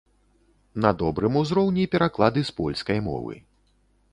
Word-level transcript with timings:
На 0.85 0.91
добрым 1.01 1.33
узроўні 1.41 1.83
пераклады 1.97 2.41
з 2.51 2.57
польскай 2.61 2.99
мовы. 3.11 3.33